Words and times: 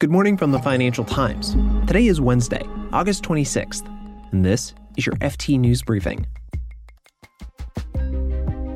Good 0.00 0.12
morning 0.12 0.36
from 0.36 0.52
the 0.52 0.60
Financial 0.60 1.04
Times. 1.04 1.56
Today 1.88 2.06
is 2.06 2.20
Wednesday, 2.20 2.62
August 2.92 3.24
26th, 3.24 3.84
and 4.30 4.44
this 4.44 4.72
is 4.96 5.04
your 5.04 5.16
FT 5.16 5.58
News 5.58 5.82
Briefing. 5.82 6.24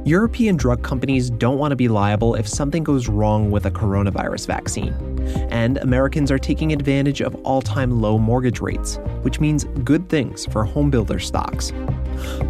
European 0.04 0.56
drug 0.56 0.82
companies 0.82 1.30
don't 1.30 1.58
want 1.58 1.70
to 1.70 1.76
be 1.76 1.86
liable 1.86 2.34
if 2.34 2.48
something 2.48 2.82
goes 2.82 3.06
wrong 3.06 3.52
with 3.52 3.66
a 3.66 3.70
coronavirus 3.70 4.48
vaccine. 4.48 4.92
And 5.52 5.78
Americans 5.78 6.32
are 6.32 6.40
taking 6.40 6.72
advantage 6.72 7.20
of 7.20 7.36
all 7.44 7.62
time 7.62 8.00
low 8.02 8.18
mortgage 8.18 8.60
rates, 8.60 8.96
which 9.20 9.38
means 9.38 9.62
good 9.84 10.08
things 10.08 10.46
for 10.46 10.66
homebuilder 10.66 11.22
stocks. 11.22 11.72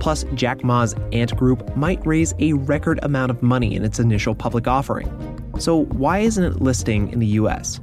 Plus, 0.00 0.24
Jack 0.32 0.64
Ma's 0.64 0.94
Ant 1.12 1.36
Group 1.36 1.76
might 1.76 2.00
raise 2.06 2.32
a 2.38 2.54
record 2.54 3.00
amount 3.02 3.30
of 3.30 3.42
money 3.42 3.74
in 3.74 3.84
its 3.84 3.98
initial 3.98 4.34
public 4.34 4.66
offering. 4.66 5.10
So, 5.58 5.84
why 5.84 6.20
isn't 6.20 6.42
it 6.42 6.62
listing 6.62 7.12
in 7.12 7.18
the 7.18 7.26
US? 7.26 7.78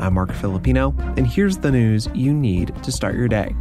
I'm 0.00 0.14
Marc 0.14 0.32
Filippino, 0.32 0.94
and 1.18 1.26
here's 1.26 1.58
the 1.58 1.70
news 1.70 2.08
you 2.14 2.32
need 2.32 2.74
to 2.82 2.90
start 2.90 3.14
your 3.16 3.28
day. 3.28 3.54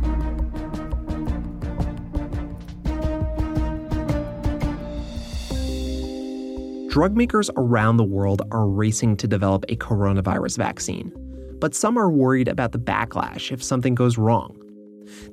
Drug 6.89 7.17
makers 7.17 7.51
around 7.57 7.97
the 7.97 8.05
world 8.05 8.41
are 8.51 8.67
racing 8.67 9.17
to 9.17 9.27
develop 9.27 9.65
a 9.67 9.75
coronavirus 9.75 10.57
vaccine, 10.57 11.11
but 11.59 11.75
some 11.75 11.97
are 11.97 12.09
worried 12.09 12.47
about 12.47 12.71
the 12.71 12.79
backlash 12.79 13.51
if 13.51 13.61
something 13.61 13.93
goes 13.93 14.17
wrong. 14.17 14.58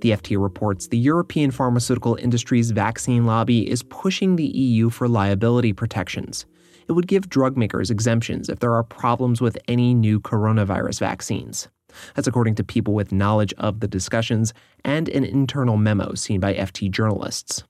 The 0.00 0.10
FT 0.10 0.40
reports 0.40 0.88
the 0.88 0.98
European 0.98 1.50
pharmaceutical 1.50 2.16
industry's 2.16 2.70
vaccine 2.70 3.26
lobby 3.26 3.68
is 3.68 3.82
pushing 3.82 4.36
the 4.36 4.46
EU 4.46 4.90
for 4.90 5.08
liability 5.08 5.72
protections 5.72 6.46
it 6.88 6.92
would 6.92 7.06
give 7.06 7.28
drug 7.28 7.56
makers 7.56 7.90
exemptions 7.90 8.48
if 8.48 8.60
there 8.60 8.74
are 8.74 8.82
problems 8.82 9.40
with 9.40 9.58
any 9.68 9.94
new 9.94 10.20
coronavirus 10.20 11.00
vaccines. 11.00 11.68
That's 12.14 12.28
according 12.28 12.56
to 12.56 12.64
people 12.64 12.94
with 12.94 13.12
knowledge 13.12 13.54
of 13.58 13.80
the 13.80 13.88
discussions 13.88 14.52
and 14.84 15.08
an 15.08 15.24
internal 15.24 15.76
memo 15.76 16.14
seen 16.14 16.40
by 16.40 16.54
FT 16.54 16.90
journalists. 16.90 17.64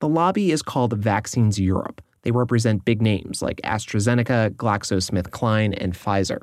The 0.00 0.08
lobby 0.08 0.52
is 0.52 0.62
called 0.62 0.96
Vaccines 0.96 1.58
Europe. 1.58 2.00
They 2.22 2.30
represent 2.30 2.84
big 2.84 3.02
names 3.02 3.42
like 3.42 3.60
AstraZeneca, 3.64 4.50
GlaxoSmithKline, 4.50 5.76
and 5.80 5.92
Pfizer. 5.92 6.42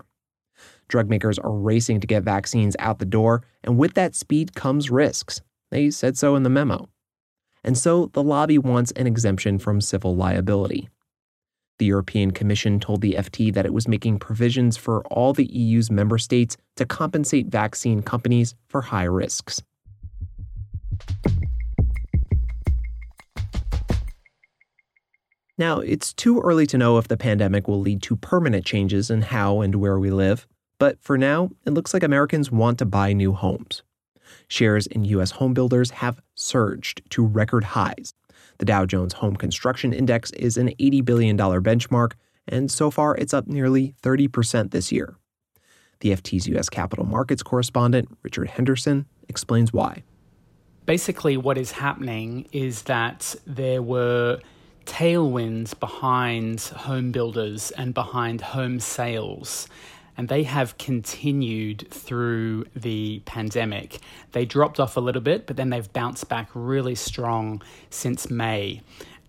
Drug 0.87 1.09
makers 1.09 1.39
are 1.39 1.51
racing 1.51 1.99
to 1.99 2.07
get 2.07 2.23
vaccines 2.23 2.75
out 2.79 2.99
the 2.99 3.05
door, 3.05 3.43
and 3.63 3.77
with 3.77 3.93
that 3.95 4.15
speed 4.15 4.53
comes 4.55 4.91
risks. 4.91 5.41
They 5.71 5.89
said 5.89 6.17
so 6.17 6.35
in 6.35 6.43
the 6.43 6.49
memo. 6.49 6.89
And 7.63 7.77
so 7.77 8.11
the 8.13 8.23
lobby 8.23 8.57
wants 8.59 8.91
an 8.91 9.07
exemption 9.07 9.57
from 9.57 9.81
civil 9.81 10.15
liability. 10.15 10.89
The 11.79 11.85
European 11.85 12.31
Commission 12.31 12.79
told 12.79 13.01
the 13.01 13.13
FT 13.13 13.53
that 13.53 13.65
it 13.65 13.73
was 13.73 13.87
making 13.87 14.19
provisions 14.19 14.77
for 14.77 15.03
all 15.07 15.33
the 15.33 15.45
EU's 15.45 15.91
member 15.91 16.17
states 16.17 16.55
to 16.75 16.85
compensate 16.85 17.47
vaccine 17.47 18.01
companies 18.01 18.55
for 18.67 18.81
high 18.81 19.03
risks. 19.03 19.61
Now, 25.57 25.79
it's 25.79 26.13
too 26.13 26.41
early 26.41 26.67
to 26.67 26.77
know 26.77 26.97
if 26.97 27.07
the 27.07 27.17
pandemic 27.17 27.67
will 27.67 27.79
lead 27.79 28.01
to 28.03 28.17
permanent 28.17 28.65
changes 28.65 29.09
in 29.09 29.21
how 29.21 29.61
and 29.61 29.75
where 29.75 29.97
we 29.97 30.11
live, 30.11 30.45
but 30.79 31.01
for 31.01 31.17
now, 31.17 31.49
it 31.65 31.73
looks 31.73 31.93
like 31.93 32.03
Americans 32.03 32.51
want 32.51 32.79
to 32.79 32.85
buy 32.85 33.13
new 33.13 33.33
homes. 33.33 33.83
Shares 34.47 34.87
in 34.87 35.05
U.S. 35.05 35.33
homebuilders 35.33 35.91
have 35.91 36.19
surged 36.35 37.01
to 37.11 37.25
record 37.25 37.63
highs, 37.63 38.13
the 38.57 38.65
Dow 38.65 38.85
Jones 38.85 39.13
Home 39.13 39.35
Construction 39.35 39.93
Index 39.93 40.31
is 40.31 40.57
an 40.57 40.69
$80 40.79 41.03
billion 41.03 41.37
benchmark, 41.37 42.13
and 42.47 42.71
so 42.71 42.89
far 42.89 43.15
it's 43.15 43.33
up 43.33 43.47
nearly 43.47 43.95
30% 44.01 44.71
this 44.71 44.91
year. 44.91 45.15
The 45.99 46.11
FT's 46.11 46.47
U.S. 46.47 46.69
capital 46.69 47.05
markets 47.05 47.43
correspondent, 47.43 48.09
Richard 48.23 48.49
Henderson, 48.49 49.05
explains 49.27 49.73
why. 49.73 50.03
Basically, 50.85 51.35
what 51.35 51.57
is 51.57 51.71
happening 51.71 52.47
is 52.51 52.83
that 52.83 53.35
there 53.45 53.81
were 53.81 54.39
tailwinds 54.85 55.77
behind 55.79 56.61
home 56.61 57.11
builders 57.11 57.71
and 57.71 57.93
behind 57.93 58.39
home 58.39 58.79
sales 58.79 59.67
and 60.17 60.29
they 60.29 60.43
have 60.43 60.77
continued 60.77 61.87
through 61.89 62.65
the 62.75 63.21
pandemic. 63.25 63.99
They 64.31 64.45
dropped 64.45 64.79
off 64.79 64.97
a 64.97 65.01
little 65.01 65.21
bit, 65.21 65.47
but 65.47 65.57
then 65.57 65.69
they've 65.69 65.91
bounced 65.91 66.29
back 66.29 66.49
really 66.53 66.95
strong 66.95 67.61
since 67.89 68.29
May. 68.29 68.81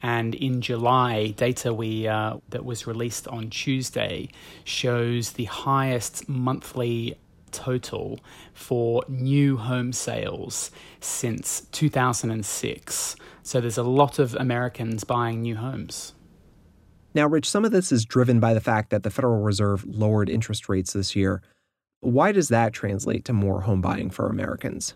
And 0.03 0.35
in 0.35 0.61
July, 0.61 1.29
data 1.29 1.73
we 1.73 2.07
uh, 2.07 2.37
that 2.51 2.65
was 2.65 2.87
released 2.87 3.27
on 3.29 3.51
Tuesday 3.51 4.29
shows 4.65 5.33
the 5.33 5.45
highest 5.45 6.29
monthly 6.29 7.19
total 7.51 8.21
for 8.53 9.03
new 9.09 9.57
home 9.57 9.93
sales 9.93 10.71
since 11.01 11.63
2006. 11.73 13.17
So 13.43 13.61
there's 13.61 13.79
a 13.79 13.83
lot 13.83 14.19
of 14.19 14.35
Americans 14.35 15.05
buying 15.05 15.43
new 15.43 15.57
homes. 15.57 16.13
Now, 17.17 17.27
Rich, 17.27 17.49
some 17.49 17.65
of 17.65 17.73
this 17.73 17.93
is 17.93 18.05
driven 18.05 18.41
by 18.41 18.53
the 18.53 18.61
fact 18.61 18.91
that 18.91 19.03
the 19.03 19.09
Federal 19.09 19.41
Reserve 19.41 19.87
lowered 19.87 20.29
interest 20.29 20.69
rates 20.69 20.93
this 20.93 21.17
year. 21.17 21.41
Why 22.01 22.31
does 22.31 22.49
that 22.49 22.75
translate 22.75 23.25
to 23.25 23.33
more 23.33 23.63
home 23.63 23.81
buying 23.81 24.11
for 24.11 24.29
Americans? 24.29 24.93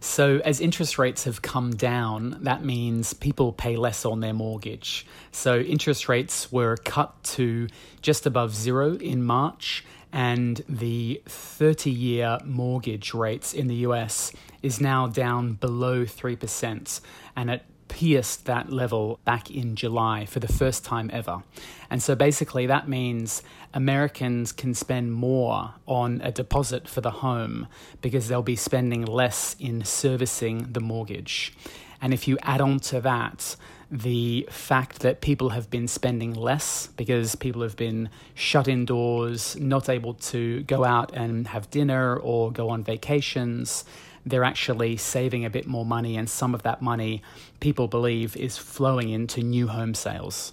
So, 0.00 0.42
as 0.44 0.60
interest 0.60 0.98
rates 0.98 1.24
have 1.24 1.40
come 1.40 1.70
down, 1.70 2.36
that 2.42 2.62
means 2.62 3.14
people 3.14 3.54
pay 3.54 3.76
less 3.76 4.04
on 4.04 4.20
their 4.20 4.34
mortgage. 4.34 5.06
So, 5.30 5.60
interest 5.60 6.10
rates 6.10 6.52
were 6.52 6.76
cut 6.76 7.24
to 7.36 7.68
just 8.02 8.26
above 8.26 8.54
zero 8.54 8.96
in 8.96 9.22
March, 9.22 9.86
and 10.12 10.62
the 10.68 11.22
30 11.24 11.90
year 11.90 12.38
mortgage 12.44 13.14
rates 13.14 13.54
in 13.54 13.66
the 13.66 13.76
US 13.76 14.30
is 14.62 14.78
now 14.78 15.06
down 15.06 15.54
below 15.54 16.04
3%. 16.04 17.00
And 17.34 17.50
at 17.50 17.64
pierced 17.92 18.46
that 18.46 18.72
level 18.72 19.20
back 19.26 19.50
in 19.50 19.76
July 19.76 20.24
for 20.24 20.40
the 20.40 20.48
first 20.48 20.82
time 20.82 21.10
ever. 21.12 21.42
And 21.90 22.02
so 22.02 22.14
basically, 22.14 22.64
that 22.66 22.88
means 22.88 23.42
Americans 23.74 24.50
can 24.50 24.72
spend 24.72 25.12
more 25.12 25.74
on 25.86 26.22
a 26.24 26.32
deposit 26.32 26.88
for 26.88 27.02
the 27.02 27.10
home 27.10 27.68
because 28.00 28.28
they'll 28.28 28.42
be 28.42 28.56
spending 28.56 29.04
less 29.04 29.54
in 29.60 29.84
servicing 29.84 30.72
the 30.72 30.80
mortgage. 30.80 31.52
And 32.00 32.14
if 32.14 32.26
you 32.26 32.38
add 32.42 32.62
on 32.62 32.80
to 32.80 33.00
that, 33.02 33.56
the 33.90 34.48
fact 34.50 35.00
that 35.00 35.20
people 35.20 35.50
have 35.50 35.68
been 35.68 35.86
spending 35.86 36.32
less 36.32 36.86
because 36.96 37.34
people 37.34 37.60
have 37.60 37.76
been 37.76 38.08
shut 38.32 38.68
indoors, 38.68 39.54
not 39.56 39.90
able 39.90 40.14
to 40.14 40.62
go 40.62 40.82
out 40.82 41.12
and 41.12 41.46
have 41.48 41.70
dinner 41.70 42.16
or 42.16 42.50
go 42.50 42.70
on 42.70 42.82
vacations, 42.82 43.84
they're 44.24 44.44
actually 44.44 44.96
saving 44.96 45.44
a 45.44 45.50
bit 45.50 45.66
more 45.66 45.84
money, 45.84 46.16
and 46.16 46.28
some 46.28 46.54
of 46.54 46.62
that 46.62 46.82
money, 46.82 47.22
people 47.60 47.88
believe, 47.88 48.36
is 48.36 48.56
flowing 48.56 49.10
into 49.10 49.42
new 49.42 49.68
home 49.68 49.94
sales. 49.94 50.52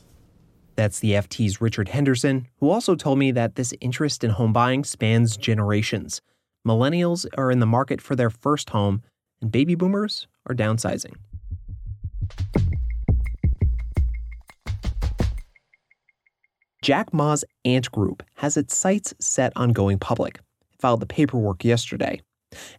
That's 0.75 0.99
the 0.99 1.11
FT's 1.11 1.59
Richard 1.59 1.89
Henderson, 1.89 2.47
who 2.59 2.69
also 2.69 2.95
told 2.95 3.19
me 3.19 3.31
that 3.31 3.55
this 3.55 3.73
interest 3.81 4.23
in 4.23 4.31
home 4.31 4.53
buying 4.53 4.83
spans 4.83 5.35
generations. 5.35 6.21
Millennials 6.65 7.25
are 7.37 7.51
in 7.51 7.59
the 7.59 7.65
market 7.65 8.01
for 8.01 8.15
their 8.15 8.29
first 8.29 8.69
home, 8.69 9.03
and 9.41 9.51
baby 9.51 9.75
boomers 9.75 10.27
are 10.47 10.55
downsizing. 10.55 11.15
Jack 16.81 17.13
Ma's 17.13 17.43
Ant 17.65 17.91
Group 17.91 18.23
has 18.35 18.55
its 18.55 18.75
sights 18.75 19.13
set 19.19 19.51
on 19.55 19.73
going 19.73 19.99
public. 19.99 20.39
It 20.71 20.79
filed 20.79 21.01
the 21.01 21.05
paperwork 21.05 21.65
yesterday. 21.65 22.21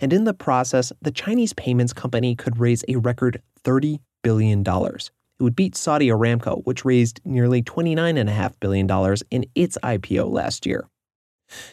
And 0.01 0.13
in 0.13 0.25
the 0.25 0.35
process, 0.35 0.93
the 1.01 1.11
Chinese 1.11 1.53
payments 1.53 1.93
company 1.93 2.35
could 2.35 2.59
raise 2.59 2.85
a 2.89 2.97
record 2.97 3.43
$30 3.65 4.01
billion. 4.23 4.61
It 4.61 5.43
would 5.43 5.57
beat 5.57 5.77
Saudi 5.77 6.09
Aramco, 6.09 6.65
which 6.65 6.85
raised 6.85 7.21
nearly 7.25 7.63
$29.5 7.63 8.53
billion 8.61 9.17
in 9.31 9.47
its 9.55 9.79
IPO 9.83 10.31
last 10.31 10.67
year. 10.67 10.89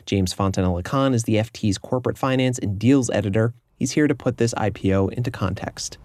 James 0.05 0.33
Fontanella 0.33 0.83
Khan 0.83 1.13
is 1.13 1.23
the 1.23 1.35
FT's 1.35 1.77
corporate 1.77 2.17
finance 2.17 2.57
and 2.57 2.79
deals 2.79 3.09
editor. 3.09 3.53
He's 3.75 3.91
here 3.91 4.07
to 4.07 4.15
put 4.15 4.37
this 4.37 4.53
IPO 4.55 5.13
into 5.13 5.29
context. 5.29 5.97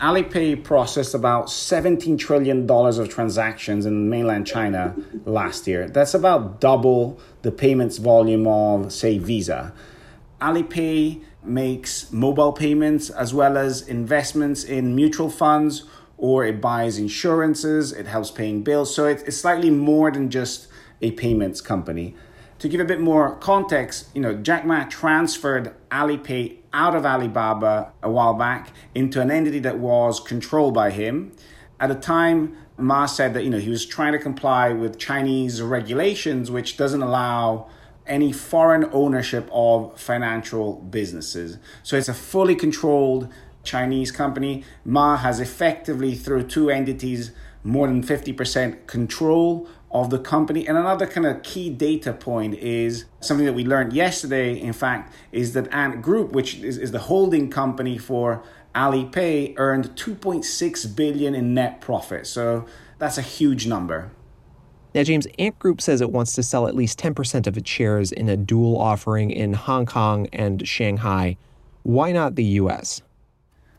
Alipay 0.00 0.62
processed 0.62 1.14
about 1.14 1.46
$17 1.46 2.18
trillion 2.18 2.70
of 2.70 3.08
transactions 3.08 3.86
in 3.86 4.10
mainland 4.10 4.46
China 4.46 4.94
last 5.24 5.66
year. 5.66 5.88
That's 5.88 6.12
about 6.12 6.60
double 6.60 7.18
the 7.42 7.50
payments 7.50 7.96
volume 7.96 8.46
of, 8.46 8.92
say, 8.92 9.16
Visa. 9.16 9.72
Alipay 10.40 11.22
makes 11.42 12.12
mobile 12.12 12.52
payments 12.52 13.10
as 13.10 13.32
well 13.32 13.56
as 13.56 13.86
investments 13.86 14.64
in 14.64 14.94
mutual 14.94 15.30
funds 15.30 15.84
or 16.18 16.44
it 16.44 16.60
buys 16.60 16.98
insurances, 16.98 17.92
it 17.92 18.06
helps 18.06 18.30
paying 18.30 18.62
bills. 18.62 18.94
So 18.94 19.06
it's 19.06 19.36
slightly 19.36 19.70
more 19.70 20.10
than 20.10 20.30
just 20.30 20.68
a 21.02 21.10
payments 21.12 21.60
company. 21.60 22.14
To 22.60 22.68
give 22.68 22.80
a 22.80 22.86
bit 22.86 23.00
more 23.00 23.36
context, 23.36 24.08
you 24.14 24.22
know, 24.22 24.34
Jack 24.34 24.64
Ma 24.64 24.84
transferred 24.84 25.74
Alipay 25.90 26.56
out 26.72 26.94
of 26.94 27.04
Alibaba 27.04 27.92
a 28.02 28.10
while 28.10 28.34
back 28.34 28.72
into 28.94 29.20
an 29.20 29.30
entity 29.30 29.58
that 29.60 29.78
was 29.78 30.20
controlled 30.20 30.72
by 30.72 30.90
him. 30.90 31.32
At 31.78 31.88
the 31.88 31.94
time, 31.94 32.56
Ma 32.78 33.06
said 33.06 33.34
that 33.34 33.44
you 33.44 33.50
know 33.50 33.58
he 33.58 33.70
was 33.70 33.84
trying 33.84 34.12
to 34.12 34.18
comply 34.18 34.70
with 34.70 34.98
Chinese 34.98 35.62
regulations, 35.62 36.50
which 36.50 36.76
doesn't 36.76 37.02
allow 37.02 37.68
any 38.06 38.32
foreign 38.32 38.88
ownership 38.92 39.48
of 39.52 39.98
financial 40.00 40.74
businesses. 40.74 41.58
So 41.82 41.96
it's 41.96 42.08
a 42.08 42.14
fully 42.14 42.54
controlled 42.54 43.28
Chinese 43.64 44.10
company. 44.10 44.64
Ma 44.84 45.16
has 45.16 45.40
effectively, 45.40 46.14
through 46.14 46.44
two 46.44 46.70
entities, 46.70 47.32
more 47.62 47.88
than 47.88 48.02
50% 48.02 48.86
control 48.86 49.68
of 49.90 50.10
the 50.10 50.18
company. 50.18 50.66
And 50.66 50.78
another 50.78 51.06
kind 51.06 51.26
of 51.26 51.42
key 51.42 51.70
data 51.70 52.12
point 52.12 52.54
is 52.54 53.06
something 53.20 53.46
that 53.46 53.54
we 53.54 53.64
learned 53.64 53.92
yesterday, 53.92 54.58
in 54.58 54.72
fact, 54.72 55.12
is 55.32 55.52
that 55.54 55.72
Ant 55.72 56.02
Group, 56.02 56.32
which 56.32 56.56
is, 56.56 56.78
is 56.78 56.92
the 56.92 57.00
holding 57.00 57.50
company 57.50 57.98
for 57.98 58.42
Alipay, 58.74 59.54
earned 59.56 59.96
2.6 59.96 60.96
billion 60.96 61.34
in 61.34 61.54
net 61.54 61.80
profit. 61.80 62.26
So 62.26 62.66
that's 62.98 63.18
a 63.18 63.22
huge 63.22 63.66
number. 63.66 64.10
Now, 64.96 65.02
James, 65.02 65.26
Ant 65.38 65.58
Group 65.58 65.82
says 65.82 66.00
it 66.00 66.10
wants 66.10 66.32
to 66.36 66.42
sell 66.42 66.66
at 66.66 66.74
least 66.74 66.98
10% 66.98 67.46
of 67.46 67.58
its 67.58 67.68
shares 67.68 68.12
in 68.12 68.30
a 68.30 68.36
dual 68.36 68.78
offering 68.80 69.30
in 69.30 69.52
Hong 69.52 69.84
Kong 69.84 70.26
and 70.32 70.66
Shanghai. 70.66 71.36
Why 71.82 72.12
not 72.12 72.34
the 72.34 72.44
US? 72.44 73.02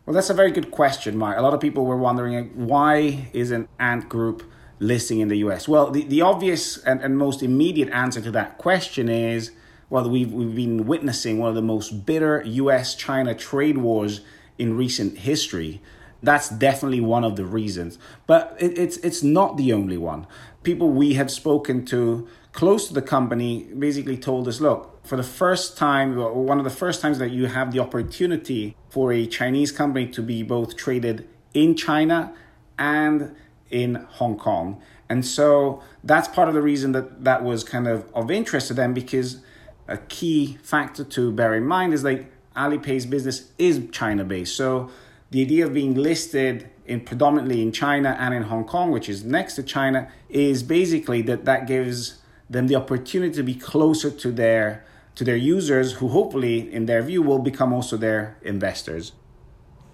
Well, 0.06 0.14
that's 0.14 0.30
a 0.30 0.36
very 0.36 0.52
good 0.52 0.70
question, 0.70 1.18
Mark. 1.18 1.40
A 1.40 1.42
lot 1.42 1.56
of 1.56 1.60
people 1.60 1.88
were 1.88 1.98
wondering 1.98 2.68
why 2.68 3.30
isn't 3.34 3.68
Ant 3.80 4.08
Group 4.08 4.44
listing 4.78 5.20
in 5.20 5.28
the 5.28 5.40
US? 5.40 5.68
Well, 5.68 5.90
the, 5.90 6.04
the 6.04 6.22
obvious 6.22 6.78
and, 6.84 7.02
and 7.02 7.18
most 7.18 7.42
immediate 7.42 7.90
answer 7.90 8.22
to 8.22 8.30
that 8.30 8.60
question 8.60 9.10
is 9.10 9.50
well, 9.90 10.08
we've, 10.08 10.32
we've 10.32 10.54
been 10.54 10.86
witnessing 10.86 11.40
one 11.40 11.50
of 11.50 11.56
the 11.56 11.64
most 11.64 12.06
bitter 12.06 12.44
US 12.46 12.94
China 12.94 13.34
trade 13.34 13.80
wars 13.80 14.22
in 14.60 14.78
recent 14.78 15.18
history. 15.18 15.82
That's 16.22 16.50
definitely 16.50 17.02
one 17.02 17.24
of 17.24 17.38
the 17.38 17.46
reasons. 17.46 17.98
But 18.28 18.56
it, 18.60 18.78
it's, 18.78 18.98
it's 18.98 19.24
not 19.24 19.58
the 19.58 19.74
only 19.74 19.98
one. 19.98 20.28
People 20.68 20.90
we 20.90 21.14
have 21.14 21.32
spoken 21.32 21.86
to 21.86 22.28
close 22.52 22.90
to 22.90 22.94
the 22.94 23.02
company 23.02 23.70
basically 23.80 24.18
told 24.18 24.50
us 24.50 24.60
look, 24.60 25.00
for 25.08 25.16
the 25.16 25.24
first 25.24 25.78
time, 25.78 26.18
one 26.18 26.58
of 26.58 26.66
the 26.66 26.78
first 26.84 27.02
times 27.02 27.20
that 27.20 27.32
you 27.32 27.46
have 27.46 27.72
the 27.72 27.80
opportunity 27.80 28.76
for 28.90 29.14
a 29.14 29.26
Chinese 29.26 29.72
company 29.72 30.08
to 30.08 30.22
be 30.22 30.44
both 30.44 30.76
traded 30.76 31.26
in 31.54 31.74
China 31.74 32.34
and 32.78 33.34
in 33.70 33.96
Hong 34.20 34.38
Kong. 34.38 34.82
And 35.08 35.26
so 35.26 35.82
that's 36.04 36.28
part 36.28 36.50
of 36.50 36.54
the 36.54 36.62
reason 36.62 36.92
that 36.92 37.24
that 37.24 37.46
was 37.46 37.64
kind 37.64 37.88
of 37.88 38.12
of 38.14 38.30
interest 38.30 38.68
to 38.68 38.74
them 38.74 38.94
because 38.94 39.40
a 39.88 39.96
key 39.96 40.58
factor 40.64 41.06
to 41.06 41.32
bear 41.32 41.56
in 41.56 41.64
mind 41.64 41.94
is 41.94 42.04
like 42.04 42.30
Alipay's 42.58 43.06
business 43.06 43.54
is 43.58 43.88
China 43.94 44.26
based. 44.26 44.58
So 44.58 44.92
the 45.32 45.42
idea 45.42 45.66
of 45.66 45.74
being 45.74 45.96
listed 45.96 46.70
in 46.88 47.02
predominantly 47.02 47.62
in 47.62 47.72
China 47.72 48.16
and 48.20 48.34
in 48.34 48.44
Hong 48.44 48.64
Kong, 48.64 48.92
which 48.92 49.10
is 49.10 49.24
next 49.24 49.56
to 49.56 49.64
China, 49.64 50.10
is 50.30 50.64
basically 50.64 51.22
that 51.24 51.46
that 51.46 51.68
gives 51.68 52.22
them 52.50 52.68
the 52.68 52.76
opportunity 52.76 53.34
to 53.36 53.44
be 53.44 53.54
closer 53.54 54.10
to 54.10 54.32
their 54.32 54.86
to 55.16 55.24
their 55.24 55.36
users 55.36 55.94
who 55.94 56.10
hopefully 56.10 56.72
in 56.72 56.86
their 56.86 57.02
view 57.02 57.24
will 57.24 57.40
become 57.40 57.74
also 57.74 57.98
their 57.98 58.38
investors. 58.44 59.14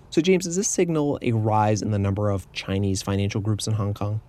So, 0.09 0.21
James, 0.21 0.43
does 0.45 0.57
this 0.57 0.67
signal 0.67 1.17
a 1.21 1.31
rise 1.31 1.81
in 1.81 1.91
the 1.91 1.97
number 1.97 2.29
of 2.29 2.51
Chinese 2.51 3.01
financial 3.01 3.39
groups 3.39 3.65
in 3.65 3.73
Hong 3.73 3.93
Kong? 3.93 4.21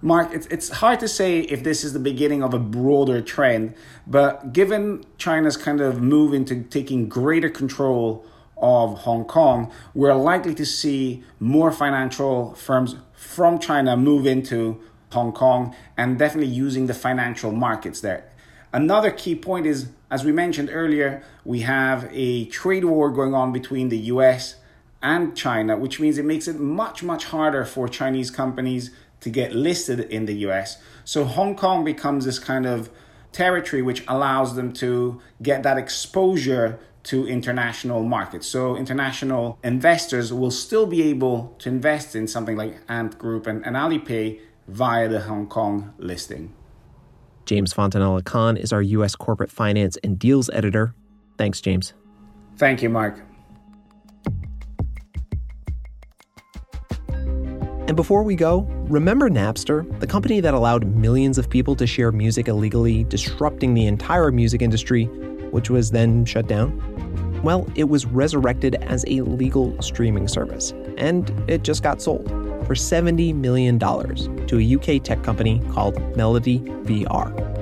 Mark, 0.00 0.32
it's, 0.32 0.46
it's 0.46 0.68
hard 0.68 0.98
to 1.00 1.08
say 1.08 1.40
if 1.40 1.62
this 1.62 1.84
is 1.84 1.92
the 1.92 1.98
beginning 1.98 2.42
of 2.42 2.54
a 2.54 2.58
broader 2.58 3.20
trend, 3.20 3.74
but 4.06 4.52
given 4.52 5.04
China's 5.18 5.56
kind 5.56 5.80
of 5.80 6.00
move 6.00 6.32
into 6.32 6.62
taking 6.62 7.08
greater 7.08 7.50
control 7.50 8.24
of 8.62 9.00
Hong 9.00 9.24
Kong, 9.24 9.70
we're 9.92 10.14
likely 10.14 10.54
to 10.54 10.64
see 10.64 11.22
more 11.40 11.72
financial 11.72 12.54
firms 12.54 12.96
from 13.12 13.58
China 13.58 13.96
move 13.96 14.24
into 14.24 14.80
Hong 15.12 15.32
Kong 15.32 15.74
and 15.96 16.18
definitely 16.18 16.52
using 16.52 16.86
the 16.86 16.94
financial 16.94 17.50
markets 17.52 18.00
there. 18.00 18.30
Another 18.72 19.10
key 19.10 19.34
point 19.34 19.66
is, 19.66 19.88
as 20.10 20.24
we 20.24 20.32
mentioned 20.32 20.70
earlier, 20.72 21.22
we 21.44 21.60
have 21.60 22.08
a 22.10 22.46
trade 22.46 22.84
war 22.84 23.10
going 23.10 23.34
on 23.34 23.52
between 23.52 23.90
the 23.90 23.98
US 23.98 24.56
and 25.02 25.36
China, 25.36 25.76
which 25.76 26.00
means 26.00 26.16
it 26.16 26.24
makes 26.24 26.48
it 26.48 26.58
much, 26.58 27.02
much 27.02 27.26
harder 27.26 27.64
for 27.64 27.88
Chinese 27.88 28.30
companies 28.30 28.90
to 29.20 29.28
get 29.28 29.54
listed 29.54 30.00
in 30.00 30.26
the 30.26 30.34
US. 30.46 30.80
So 31.04 31.24
Hong 31.24 31.56
Kong 31.56 31.84
becomes 31.84 32.24
this 32.24 32.38
kind 32.38 32.64
of 32.64 32.88
territory 33.32 33.82
which 33.82 34.04
allows 34.06 34.54
them 34.54 34.72
to 34.74 35.20
get 35.42 35.62
that 35.64 35.78
exposure 35.78 36.78
to 37.04 37.26
international 37.26 38.02
markets. 38.04 38.46
So 38.46 38.76
international 38.76 39.58
investors 39.64 40.32
will 40.32 40.50
still 40.50 40.86
be 40.86 41.02
able 41.02 41.54
to 41.58 41.68
invest 41.68 42.14
in 42.14 42.28
something 42.28 42.56
like 42.56 42.78
Ant 42.88 43.18
Group 43.18 43.46
and, 43.46 43.64
and 43.66 43.76
Alipay 43.76 44.40
via 44.68 45.08
the 45.08 45.20
Hong 45.20 45.46
Kong 45.46 45.94
listing. 45.98 46.54
James 47.44 47.74
Fontanella 47.74 48.24
Khan 48.24 48.56
is 48.56 48.72
our 48.72 48.82
U.S. 48.82 49.16
corporate 49.16 49.50
finance 49.50 49.98
and 50.04 50.18
deals 50.18 50.48
editor. 50.50 50.94
Thanks, 51.38 51.60
James. 51.60 51.92
Thank 52.56 52.82
you, 52.82 52.88
Mark. 52.88 53.20
And 57.88 57.96
before 57.96 58.22
we 58.22 58.36
go, 58.36 58.60
remember 58.88 59.28
Napster, 59.28 60.00
the 60.00 60.06
company 60.06 60.40
that 60.40 60.54
allowed 60.54 60.86
millions 60.86 61.36
of 61.36 61.50
people 61.50 61.74
to 61.76 61.86
share 61.86 62.12
music 62.12 62.48
illegally, 62.48 63.04
disrupting 63.04 63.74
the 63.74 63.86
entire 63.86 64.30
music 64.30 64.62
industry, 64.62 65.10
which 65.52 65.70
was 65.70 65.92
then 65.92 66.24
shut 66.24 66.48
down? 66.48 67.40
Well, 67.42 67.68
it 67.74 67.84
was 67.84 68.06
resurrected 68.06 68.76
as 68.82 69.04
a 69.06 69.20
legal 69.22 69.80
streaming 69.80 70.28
service, 70.28 70.72
and 70.96 71.30
it 71.48 71.62
just 71.62 71.82
got 71.82 72.02
sold 72.02 72.28
for 72.66 72.74
$70 72.74 73.34
million 73.34 73.78
to 73.78 74.58
a 74.58 74.74
UK 74.74 75.02
tech 75.02 75.22
company 75.22 75.60
called 75.72 75.96
MelodyVR. 76.14 77.52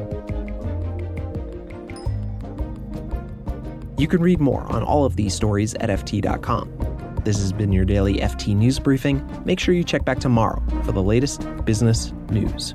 You 3.99 4.09
can 4.09 4.23
read 4.23 4.41
more 4.41 4.63
on 4.73 4.83
all 4.83 5.05
of 5.05 5.17
these 5.17 5.35
stories 5.35 5.75
at 5.75 5.91
FT.com. 5.91 7.21
This 7.25 7.39
has 7.39 7.53
been 7.53 7.71
your 7.71 7.85
daily 7.85 8.17
FT 8.17 8.57
News 8.57 8.79
Briefing. 8.79 9.23
Make 9.45 9.61
sure 9.61 9.75
you 9.75 9.85
check 9.85 10.07
back 10.07 10.21
tomorrow 10.21 10.63
for 10.85 10.93
the 10.93 11.03
latest 11.03 11.47
business 11.67 12.13
news. 12.31 12.75